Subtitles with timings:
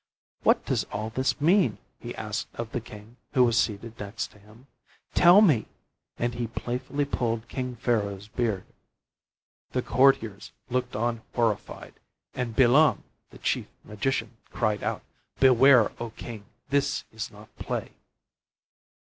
[0.41, 4.39] "What does all this mean?" he asked of the king who was seated next to
[4.39, 4.65] him.
[5.13, 5.67] "Tell me,"
[6.17, 8.65] and he playfully pulled King Pharaoh's beard.
[9.73, 11.99] The courtiers looked on horrified,
[12.33, 15.03] and Bilam, the chief magician, cried out,
[15.39, 17.91] "Beware, O king, this is not play."